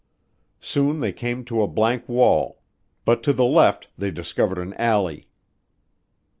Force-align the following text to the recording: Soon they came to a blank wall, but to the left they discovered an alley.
Soon 0.61 0.99
they 0.99 1.11
came 1.13 1.45
to 1.45 1.61
a 1.61 1.67
blank 1.67 2.09
wall, 2.09 2.63
but 3.05 3.21
to 3.21 3.31
the 3.33 3.45
left 3.45 3.87
they 3.99 4.09
discovered 4.09 4.57
an 4.57 4.73
alley. 4.73 5.27